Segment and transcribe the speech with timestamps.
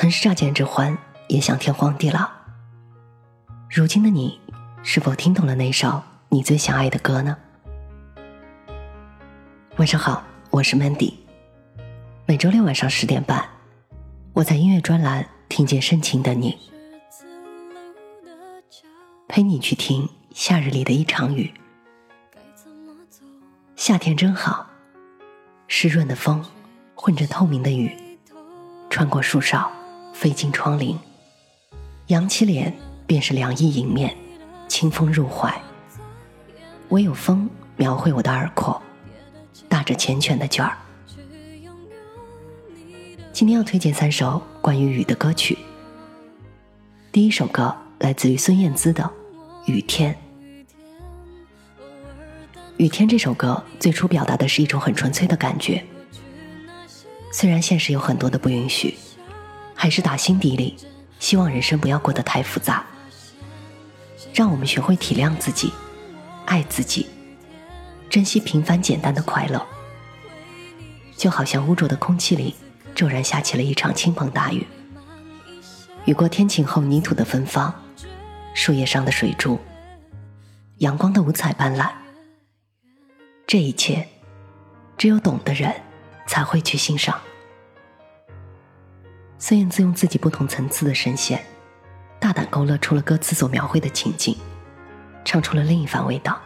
[0.00, 2.30] 曾是乍见之欢，也想天荒地老。
[3.68, 4.40] 如今的你，
[4.84, 7.36] 是否听懂了那首你最想爱的歌呢？
[9.76, 11.14] 晚上好，我是 Mandy。
[12.26, 13.44] 每周六晚上十点半，
[14.34, 16.56] 我在音乐专栏听见深情的你，
[19.26, 21.52] 陪你去听夏日里的一场雨。
[23.74, 24.64] 夏天真好，
[25.66, 26.44] 湿润的风
[26.94, 27.90] 混着透明的雨，
[28.88, 29.68] 穿过树梢，
[30.18, 30.96] 飞进窗棂，
[32.08, 34.16] 扬起脸便是凉意迎面，
[34.66, 35.62] 清风入怀。
[36.88, 38.82] 唯有风描绘我的耳廓，
[39.68, 40.76] 打着缱绻的卷儿。
[43.32, 45.56] 今天要推荐三首关于雨的歌曲。
[47.12, 49.04] 第一首歌来自于孙燕姿的
[49.72, 50.12] 《雨天》。
[52.76, 55.84] 雨天这首歌最初表达的是一种很纯粹的感觉，
[57.30, 58.96] 虽然现实有很多的不允许，
[59.80, 60.76] 还是打心底里
[61.20, 62.84] 希望人生不要过得太复杂，
[64.34, 65.72] 让我们学会体谅自己，
[66.46, 67.06] 爱自己，
[68.10, 69.64] 珍惜平凡简单的快乐。
[71.16, 72.56] 就好像污浊的空气里
[72.92, 74.66] 骤然下起了一场倾盆大雨，
[76.06, 77.72] 雨过天晴后泥土的芬芳，
[78.54, 79.60] 树叶上的水珠，
[80.78, 81.88] 阳光的五彩斑斓。
[83.46, 84.08] 这一切，
[84.96, 85.72] 只有懂的人
[86.26, 87.20] 才会去欣赏。
[89.40, 91.44] 孙燕姿用自己不同层次的声线，
[92.18, 94.36] 大胆勾勒出了歌词所描绘的情景，
[95.24, 96.40] 唱出了另一番味道。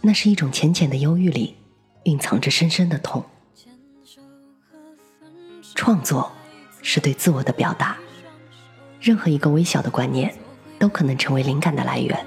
[0.00, 1.56] 那是一种浅浅的忧郁里，
[2.04, 3.24] 蕴藏着深深的痛。
[5.74, 6.30] 创作
[6.82, 7.96] 是对自我的表达，
[9.00, 10.32] 任何一个微小的观念，
[10.78, 12.24] 都可能成为灵感的来源。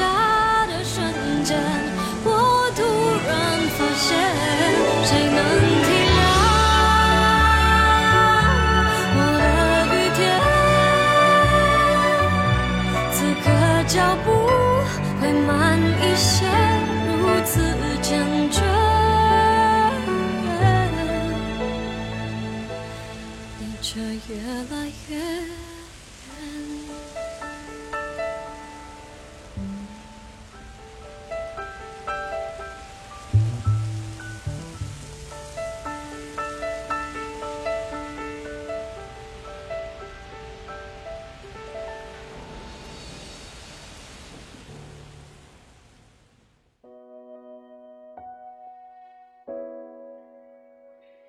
[0.00, 0.27] 雨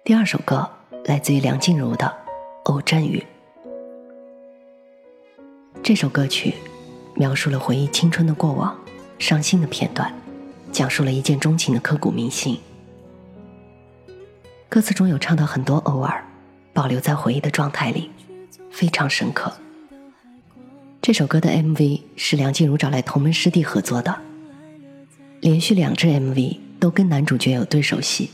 [0.09, 0.68] 第二首歌
[1.06, 2.08] 来自于梁静茹的
[2.64, 3.24] 《偶阵雨》。
[5.84, 6.56] 这首歌曲
[7.14, 8.75] 描述了回忆青春的过往、
[9.19, 10.12] 伤心的片段，
[10.72, 12.58] 讲述了一见钟情的刻骨铭心。
[14.68, 16.25] 歌词中有唱到很多偶尔，
[16.74, 18.09] 保留在回忆的状态里，
[18.72, 19.53] 非常深刻。
[21.03, 24.19] 这首歌的 MV 是梁静茹找来同门师弟合作的，
[25.39, 28.31] 连续两支 MV 都跟男主角有对手戏。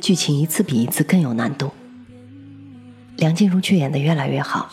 [0.00, 1.70] 剧情一次比一次更有难度，
[3.16, 4.70] 梁静茹却演得越来越好。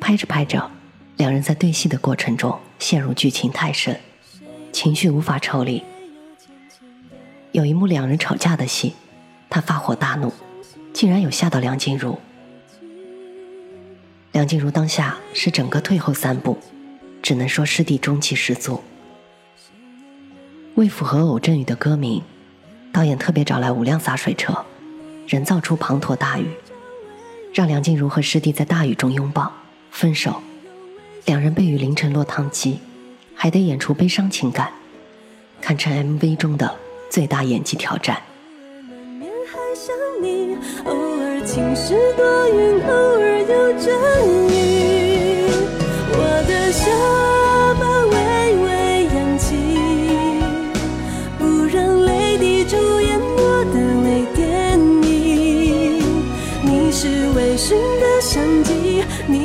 [0.00, 0.70] 拍着拍着，
[1.16, 3.98] 两人在对戏的过程中陷入剧情太深，
[4.72, 5.82] 情绪无法抽离。
[7.52, 8.94] 有一幕两人吵架的戏，
[9.48, 10.32] 他发火大怒，
[10.92, 12.18] 竟然有吓到梁静茹。
[14.32, 16.58] 梁静茹当下是整个退后三步，
[17.20, 18.80] 只能说师弟中气十足。
[20.76, 22.22] 为符合偶阵雨的歌名。
[22.92, 24.64] 导演特别找来五辆洒水车，
[25.26, 26.50] 人造出滂沱大雨，
[27.54, 29.52] 让梁静茹和师弟在大雨中拥抱、
[29.90, 30.42] 分手，
[31.24, 32.80] 两人被雨淋成落汤鸡，
[33.34, 34.72] 还得演出悲伤情感，
[35.60, 36.74] 堪称 MV 中的
[37.08, 38.20] 最大演技挑战。
[40.84, 43.94] 偶尔晴时多云，偶尔有阵
[44.48, 44.79] 雨。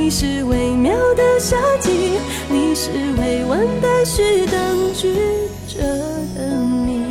[0.06, 1.90] 你是微妙的夏季，
[2.48, 5.16] 你是未完待续当局
[5.68, 5.82] 者
[6.36, 7.05] 的谜。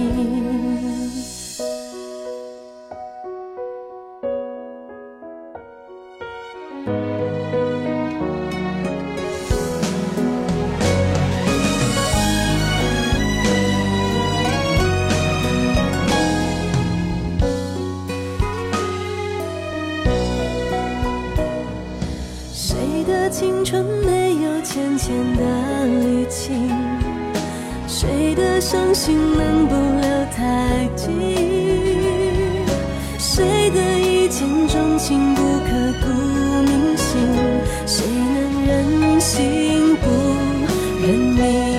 [23.24, 26.70] 的青春没有浅浅的滤镜？
[27.88, 31.08] 谁的伤心能不留太迹？
[33.18, 35.70] 谁的一见钟情不刻
[36.02, 36.06] 骨
[36.64, 37.18] 铭心？
[37.86, 40.06] 谁能忍心不
[41.00, 41.73] 认命？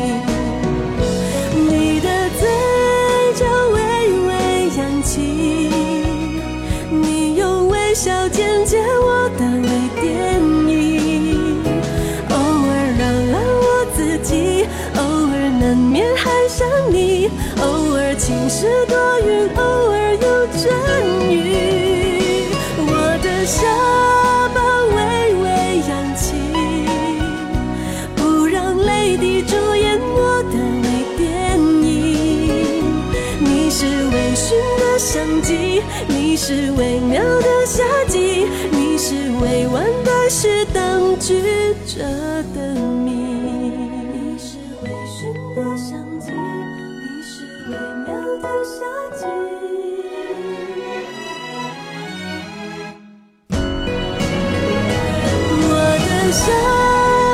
[45.56, 48.76] 的相机，你是微妙的夏
[49.16, 49.24] 季。
[55.62, 55.72] 我
[56.04, 56.44] 的下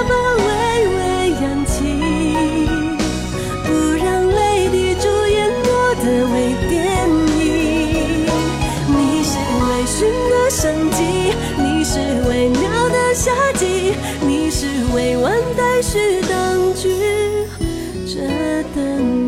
[0.07, 0.49] 巴微
[0.97, 1.01] 微
[1.41, 1.73] 扬起，
[3.65, 6.35] 不让泪滴主演我的微
[6.69, 6.71] 电
[7.39, 7.41] 影。
[8.87, 9.33] 你是
[9.65, 9.97] 微醺
[10.29, 11.97] 的相机，你是
[12.29, 16.85] 微妙的夏季，你是未完待续当剧
[18.73, 19.20] 等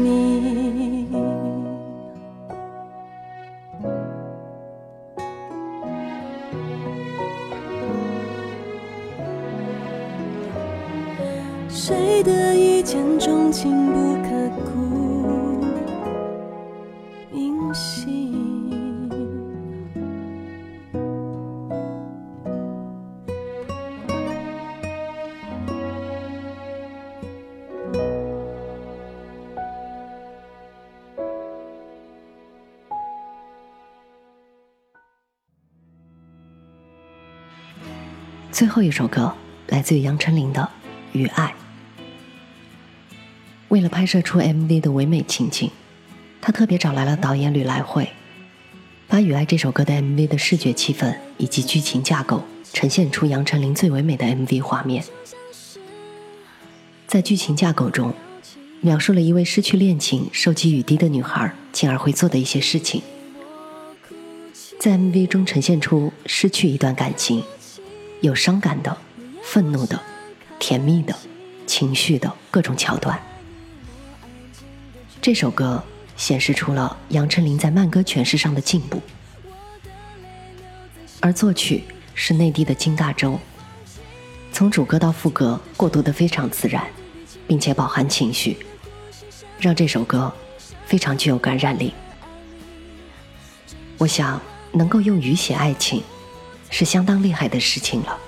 [38.54, 39.34] 最后一首歌
[39.70, 40.62] 来自于杨丞琳的
[41.18, 41.56] 《与爱》。
[43.70, 45.72] 为了拍摄出 MV 的唯美情景，
[46.40, 48.12] 他特别找来了导演吕来慧，
[49.08, 55.04] 把《与爱》这首歌的 MV 的视觉气氛以及剧情架构呈现出杨丞琳最唯美的 MV 画面。
[57.08, 58.14] 在剧情架构中，
[58.82, 63.02] 描述了一位失去恋情、受及雨滴的女孩，进而会做的一些事情。
[64.80, 67.44] 在 MV 中呈现出失去一段感情，
[68.24, 68.98] 有伤感的、
[69.44, 70.02] 愤怒的、
[70.58, 71.14] 甜蜜的、
[71.68, 73.22] 情绪的各种桥段。
[75.22, 75.84] 这首歌
[76.16, 79.02] 显示出了杨丞琳在慢歌诠释上的进步，
[81.20, 81.84] 而作曲
[82.16, 83.38] 是内地的金大洲。
[84.54, 86.82] 从主歌到副歌过渡的非常自然，
[87.46, 88.66] 并且饱含情绪，
[89.60, 90.32] 让这首歌
[90.86, 91.94] 非常具有感染力。
[93.98, 96.02] 我想，能够用雨写爱情，
[96.74, 98.20] 是相当厉害的事情了。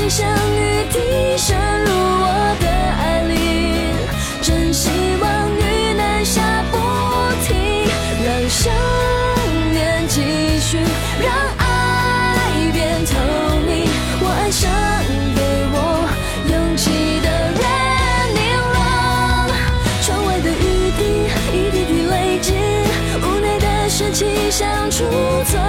[0.00, 3.32] 的呼吸像雨滴渗入我的爱里，
[4.42, 4.88] 真希
[5.20, 5.28] 望
[5.58, 6.78] 雨能下不
[7.44, 7.54] 停，
[8.24, 8.72] 让想
[9.72, 10.78] 念继续，
[11.22, 11.68] 让爱
[12.72, 13.12] 变透
[13.66, 13.88] 明。
[14.22, 14.70] 我爱上
[15.34, 15.40] 给
[15.72, 15.76] 我
[16.48, 17.28] 勇气的
[17.60, 17.62] 人，
[18.34, 18.38] 你
[18.72, 18.74] 了。
[20.02, 21.00] 窗外的雨滴
[21.52, 22.48] 一滴滴累积，
[23.22, 25.04] 屋内的湿气像储
[25.44, 25.62] 存